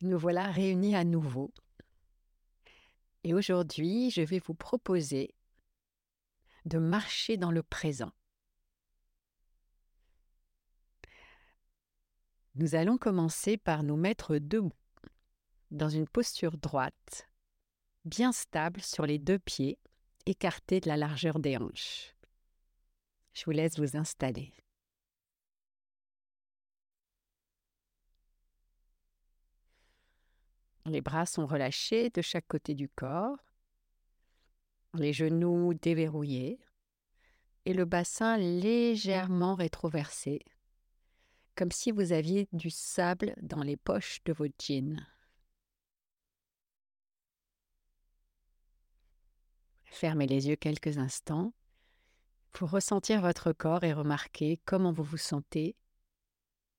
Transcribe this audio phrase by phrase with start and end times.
[0.00, 1.52] nous voilà réunis à nouveau.
[3.24, 5.34] Et aujourd'hui, je vais vous proposer
[6.64, 8.12] de marcher dans le présent.
[12.54, 14.72] Nous allons commencer par nous mettre debout,
[15.70, 17.28] dans une posture droite,
[18.04, 19.78] bien stable sur les deux pieds,
[20.26, 22.14] écartés de la largeur des hanches.
[23.32, 24.52] Je vous laisse vous installer.
[30.86, 33.38] Les bras sont relâchés de chaque côté du corps,
[34.94, 36.58] les genoux déverrouillés
[37.66, 40.40] et le bassin légèrement rétroversé,
[41.54, 45.06] comme si vous aviez du sable dans les poches de vos jeans.
[49.84, 51.52] Fermez les yeux quelques instants
[52.52, 55.76] pour ressentir votre corps et remarquer comment vous vous sentez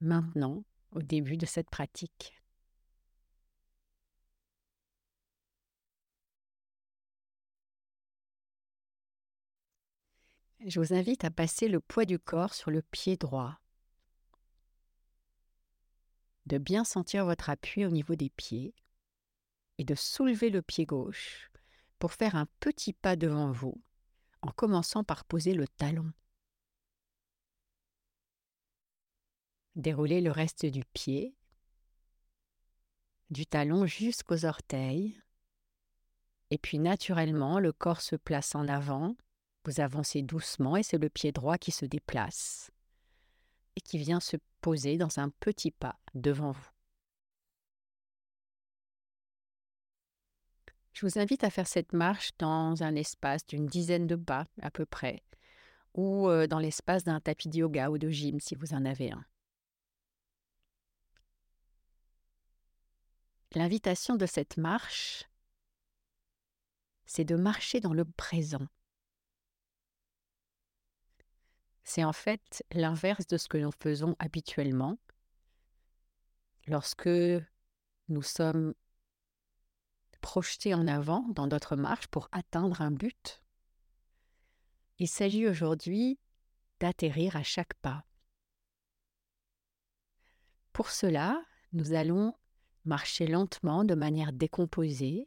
[0.00, 2.41] maintenant au début de cette pratique.
[10.64, 13.58] Je vous invite à passer le poids du corps sur le pied droit,
[16.46, 18.72] de bien sentir votre appui au niveau des pieds
[19.78, 21.50] et de soulever le pied gauche
[21.98, 23.82] pour faire un petit pas devant vous
[24.42, 26.12] en commençant par poser le talon.
[29.74, 31.34] Déroulez le reste du pied,
[33.30, 35.20] du talon jusqu'aux orteils,
[36.50, 39.16] et puis naturellement le corps se place en avant
[39.64, 42.70] vous avancez doucement et c'est le pied droit qui se déplace
[43.76, 46.68] et qui vient se poser dans un petit pas devant vous.
[50.92, 54.70] Je vous invite à faire cette marche dans un espace d'une dizaine de pas à
[54.70, 55.22] peu près,
[55.94, 59.10] ou euh, dans l'espace d'un tapis de yoga ou de gym si vous en avez
[59.10, 59.24] un.
[63.54, 65.24] L'invitation de cette marche,
[67.04, 68.66] c'est de marcher dans le présent,
[71.84, 74.98] C'est en fait l'inverse de ce que nous faisons habituellement
[76.66, 77.08] lorsque
[78.08, 78.74] nous sommes
[80.20, 83.42] projetés en avant dans notre marche pour atteindre un but.
[84.98, 86.18] Il s'agit aujourd'hui
[86.78, 88.04] d'atterrir à chaque pas.
[90.72, 92.34] Pour cela, nous allons
[92.84, 95.26] marcher lentement de manière décomposée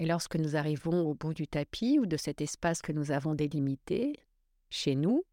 [0.00, 3.34] Et lorsque nous arrivons au bout du tapis ou de cet espace que nous avons
[3.34, 4.18] délimité,
[4.70, 5.26] chez nous,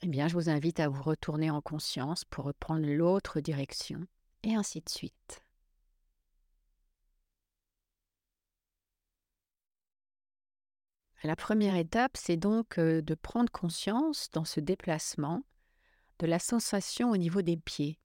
[0.00, 4.06] eh bien, je vous invite à vous retourner en conscience pour reprendre l'autre direction,
[4.42, 5.44] et ainsi de suite.
[11.24, 15.42] La première étape, c'est donc euh, de prendre conscience dans ce déplacement
[16.20, 17.98] de la sensation au niveau des pieds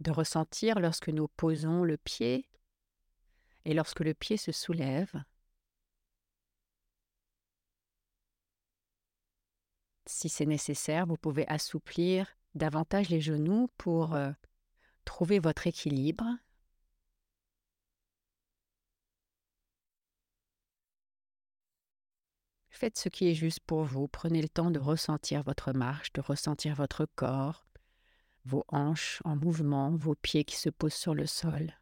[0.00, 2.48] de ressentir lorsque nous posons le pied
[3.64, 5.22] et lorsque le pied se soulève.
[10.06, 14.32] Si c'est nécessaire, vous pouvez assouplir davantage les genoux pour euh,
[15.04, 16.24] trouver votre équilibre.
[22.70, 24.08] Faites ce qui est juste pour vous.
[24.08, 27.67] Prenez le temps de ressentir votre marche, de ressentir votre corps,
[28.48, 31.74] vos hanches en mouvement, vos pieds qui se posent sur le sol.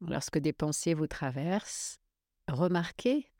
[0.00, 1.98] Lorsque des pensées vous traversent,
[2.48, 3.30] remarquez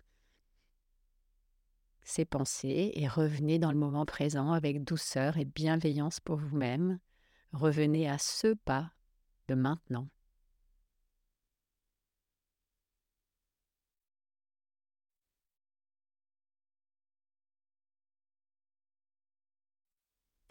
[2.04, 7.00] ces pensées et revenez dans le moment présent avec douceur et bienveillance pour vous-même.
[7.52, 8.92] Revenez à ce pas
[9.48, 10.08] de maintenant.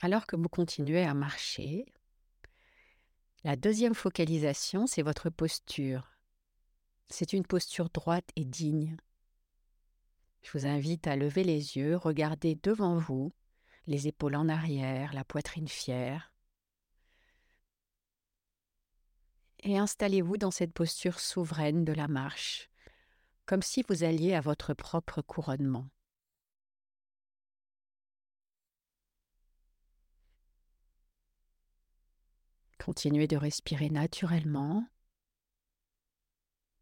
[0.03, 1.85] Alors que vous continuez à marcher.
[3.45, 6.17] La deuxième focalisation, c'est votre posture.
[7.07, 8.97] C'est une posture droite et digne.
[10.41, 13.31] Je vous invite à lever les yeux, regarder devant vous,
[13.87, 16.33] les épaules en arrière, la poitrine fière.
[19.59, 22.69] Et installez-vous dans cette posture souveraine de la marche,
[23.45, 25.87] comme si vous alliez à votre propre couronnement.
[32.83, 34.85] Continuez de respirer naturellement.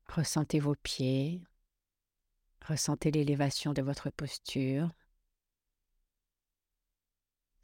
[0.08, 1.44] Ressentez vos pieds.
[2.66, 4.90] Ressentez l'élévation de votre posture.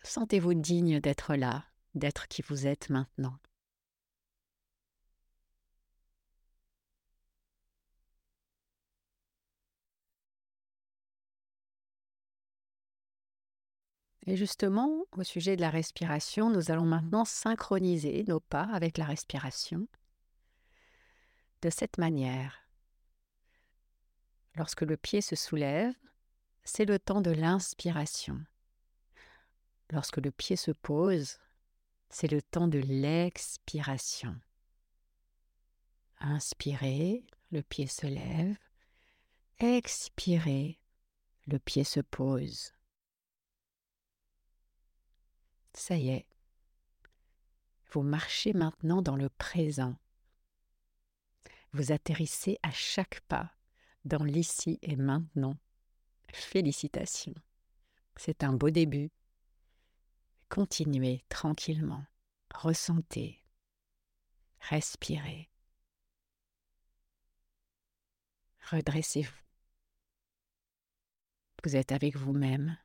[0.04, 3.40] Sentez-vous digne d'être là, d'être qui vous êtes maintenant.
[14.28, 19.06] Et justement, au sujet de la respiration, nous allons maintenant synchroniser nos pas avec la
[19.06, 19.88] respiration
[21.62, 22.68] de cette manière.
[24.56, 25.94] Lorsque le pied se soulève,
[26.66, 28.44] c'est le temps de l'inspiration.
[29.92, 31.38] Lorsque le pied se pose,
[32.10, 34.38] c'est le temps de l'expiration.
[36.20, 38.58] Inspirez, le pied se lève.
[39.60, 40.82] Expirez,
[41.46, 42.74] le pied se pose.
[45.88, 46.28] Ça y est.
[47.94, 49.96] Vous marchez maintenant dans le présent.
[51.72, 53.56] Vous atterrissez à chaque pas
[54.04, 55.56] dans l'ici et maintenant.
[56.34, 57.36] Félicitations.
[58.18, 59.12] C'est un beau début.
[60.50, 62.06] Continuez tranquillement.
[62.54, 63.42] Ressentez.
[64.60, 65.50] Respirez.
[68.70, 69.42] Redressez-vous.
[71.64, 72.78] Vous êtes avec vous-même.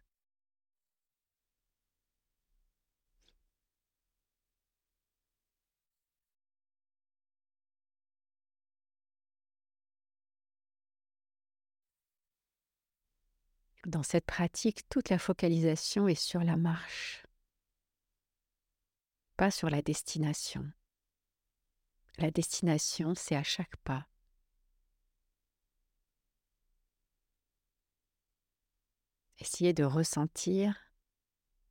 [13.87, 17.27] Dans cette pratique, toute la focalisation est sur la marche,
[19.37, 20.71] pas sur la destination.
[22.19, 24.07] La destination, c'est à chaque pas.
[29.39, 30.79] Essayez de ressentir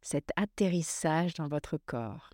[0.02, 2.32] cet atterrissage dans votre corps.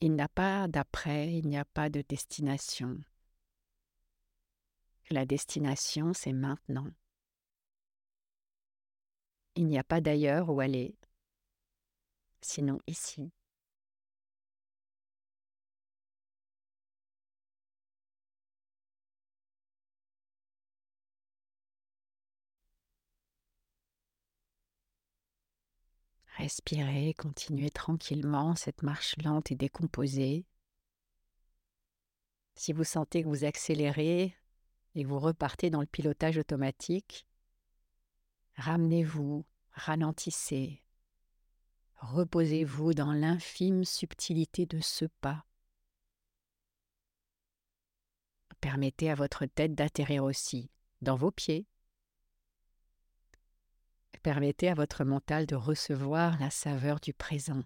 [0.00, 2.98] Il n'y a pas d'après, il n'y a pas de destination.
[5.10, 6.90] La destination, c'est maintenant.
[9.54, 10.96] Il n'y a pas d'ailleurs où aller,
[12.42, 13.32] sinon ici.
[26.38, 30.46] Respirez, continuez tranquillement cette marche lente et décomposée.
[32.54, 34.37] Si vous sentez que vous accélérez,
[34.98, 37.26] et vous repartez dans le pilotage automatique,
[38.56, 40.82] ramenez-vous, ralentissez,
[41.96, 45.44] reposez-vous dans l'infime subtilité de ce pas.
[48.60, 51.66] Permettez à votre tête d'atterrir aussi dans vos pieds.
[54.22, 57.62] Permettez à votre mental de recevoir la saveur du présent.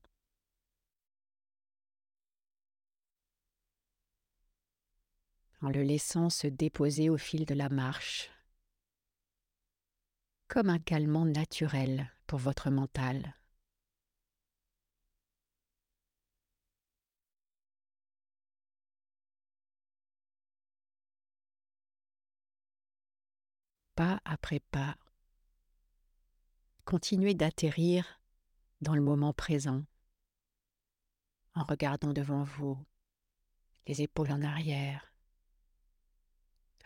[5.62, 8.31] En le laissant se déposer au fil de la marche,
[10.49, 13.37] comme un calmant naturel pour votre mental.
[23.94, 24.97] Pas après pas,
[26.85, 28.20] continuez d'atterrir
[28.81, 29.85] dans le moment présent.
[31.55, 32.76] En regardant devant vous,
[33.87, 35.12] les épaules en arrière,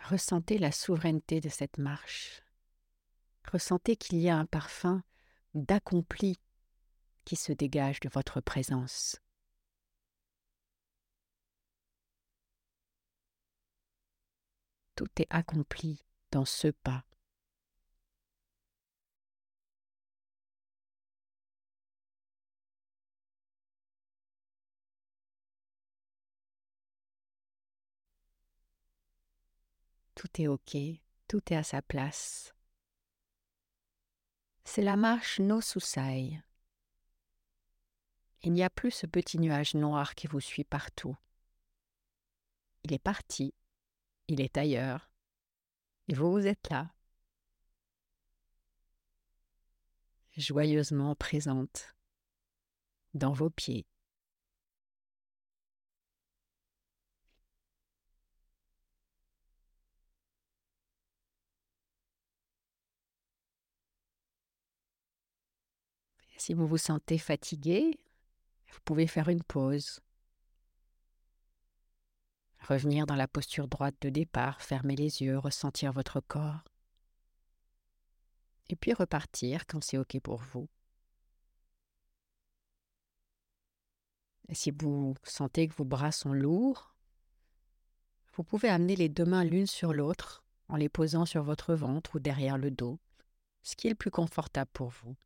[0.05, 2.43] Ressentez la souveraineté de cette marche.
[3.51, 5.03] Ressentez qu'il y a un parfum
[5.55, 6.39] d'accompli
[7.25, 9.21] qui se dégage de votre présence.
[14.95, 17.05] Tout est accompli dans ce pas.
[30.17, 30.77] Tout est OK,
[31.29, 32.55] tout est à sa place.
[34.65, 36.41] C'est la marche no susai.
[38.43, 41.17] Il n'y a plus ce petit nuage noir qui vous suit partout.
[42.83, 43.55] Il est parti,
[44.29, 45.11] il est ailleurs,
[46.09, 46.91] et vous, vous êtes là,
[50.37, 51.95] joyeusement présente,
[53.15, 53.87] dans vos pieds.
[66.47, 67.99] Si vous vous sentez fatigué,
[68.69, 69.99] vous pouvez faire une pause.
[72.69, 76.63] Revenir dans la posture droite de départ, fermer les yeux, ressentir votre corps.
[78.69, 80.69] Et puis repartir quand c'est OK pour vous.
[84.53, 86.95] Si vous sentez que vos bras sont lourds,
[88.35, 92.15] vous pouvez amener les deux mains l'une sur l'autre en les posant sur votre ventre
[92.15, 93.01] ou derrière le dos,
[93.65, 95.17] ce qui est le plus confortable pour vous.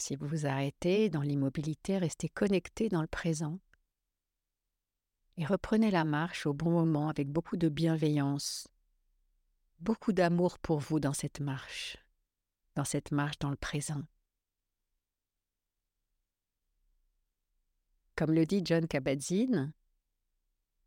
[0.00, 3.60] Si vous vous arrêtez dans l'immobilité, restez connecté dans le présent
[5.36, 8.66] et reprenez la marche au bon moment avec beaucoup de bienveillance,
[9.78, 11.98] beaucoup d'amour pour vous dans cette marche,
[12.76, 14.02] dans cette marche dans le présent.
[18.16, 19.72] Comme le dit John Kabat-Zinn,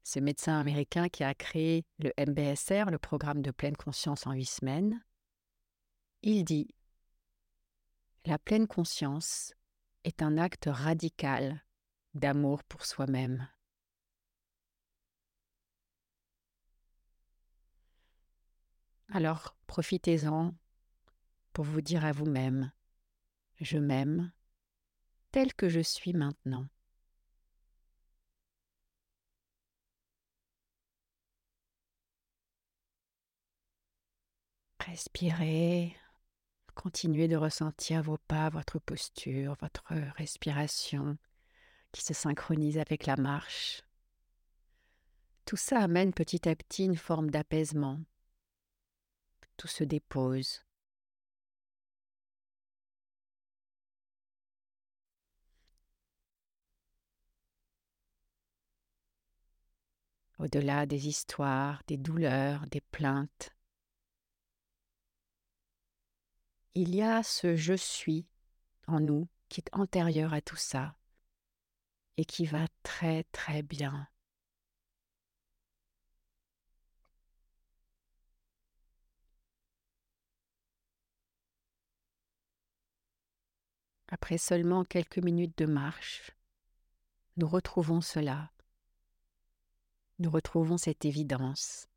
[0.04, 4.46] ce médecin américain qui a créé le MBSR, le programme de pleine conscience en huit
[4.46, 5.04] semaines,
[6.24, 6.68] il dit
[8.26, 9.54] La pleine conscience
[10.06, 11.62] est un acte radical
[12.14, 13.50] d'amour pour soi-même.
[19.10, 20.56] Alors profitez-en
[21.52, 22.72] pour vous dire à vous-même,
[23.60, 24.32] je m'aime
[25.32, 26.68] tel que je suis maintenant.
[34.80, 35.96] Respirez,
[36.76, 39.84] continuez de ressentir vos pas, votre posture, votre
[40.18, 41.18] respiration
[41.92, 43.82] qui se synchronise avec la marche.
[45.46, 48.00] Tout ça amène petit à petit une forme d'apaisement,
[49.58, 50.64] tout se dépose.
[60.40, 63.53] Au-delà des histoires, des douleurs, des plaintes,
[66.76, 68.26] il y a ce je suis
[68.88, 70.96] en nous qui est antérieur à tout ça
[72.18, 74.08] et qui va très très bien.
[84.08, 86.32] Après seulement quelques minutes de marche,
[87.38, 88.52] nous retrouvons cela.
[90.20, 91.88] Nous retrouvons cette évidence.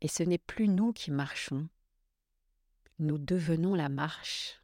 [0.00, 1.68] Et ce n'est plus nous qui marchons,
[2.98, 4.60] nous devenons la marche.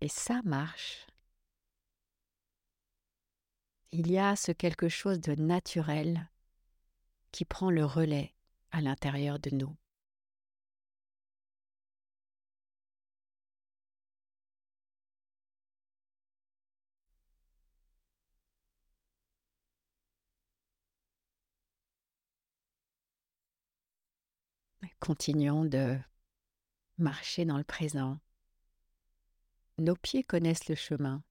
[0.00, 1.06] Et ça marche.
[3.90, 6.28] Il y a ce quelque chose de naturel
[7.32, 8.34] qui prend le relais
[8.70, 9.76] à l'intérieur de nous.
[25.00, 25.98] Continuons de
[26.98, 28.18] marcher dans le présent.
[29.78, 31.22] Nos pieds connaissent le chemin.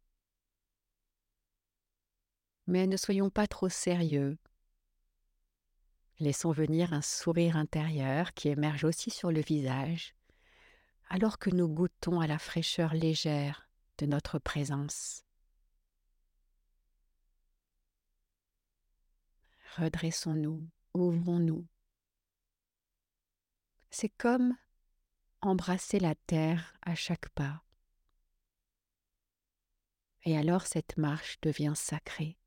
[2.65, 4.37] Mais ne soyons pas trop sérieux.
[6.19, 10.15] Laissons venir un sourire intérieur qui émerge aussi sur le visage,
[11.09, 13.69] alors que nous goûtons à la fraîcheur légère
[13.99, 15.23] de notre présence.
[19.77, 21.67] Redressons-nous, ouvrons-nous
[23.89, 24.55] c'est comme
[25.41, 27.63] embrasser la terre à chaque pas.
[30.23, 32.37] Et alors cette marche devient sacrée.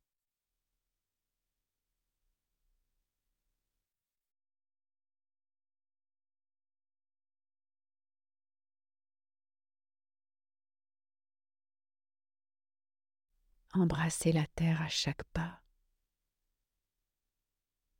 [13.72, 15.62] Embrasser la terre à chaque pas.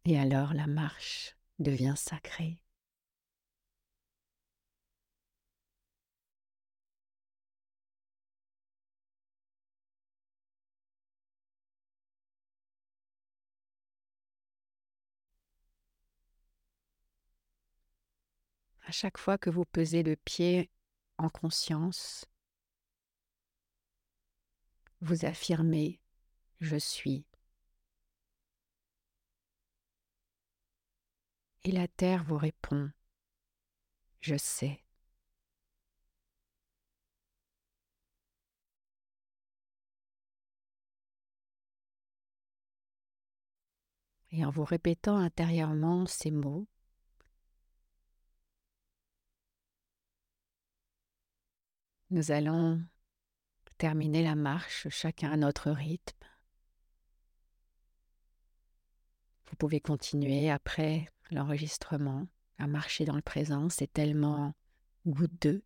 [0.05, 2.61] Et alors la marche devient sacrée.
[18.91, 20.69] À chaque fois que vous pesez le pied
[21.17, 22.27] en conscience,
[25.01, 26.01] vous affirmez
[26.59, 27.25] je suis.
[31.63, 32.91] Et la terre vous répond
[34.23, 34.83] je sais.
[44.33, 46.67] Et en vous répétant intérieurement ces mots,
[52.11, 52.83] Nous allons
[53.79, 56.27] terminer la marche chacun à notre rythme.
[59.47, 62.27] Vous pouvez continuer après l'enregistrement
[62.59, 64.55] à marcher dans le présent, c'est tellement
[65.07, 65.65] goûteux.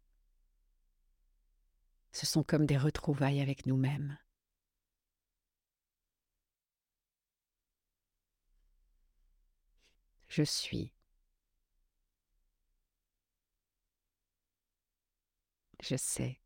[2.13, 4.19] Ce sont comme des retrouvailles avec nous-mêmes.
[10.29, 10.94] Je suis.
[15.85, 16.41] je sais.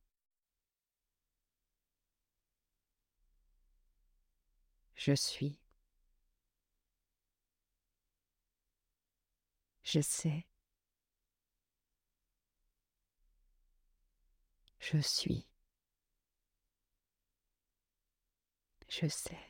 [4.97, 5.59] Je suis.
[9.83, 10.47] Je sais.
[14.80, 15.47] Je suis.
[18.88, 19.47] Je sais.